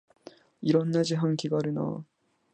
[0.63, 2.03] いろんな自販機があるなあ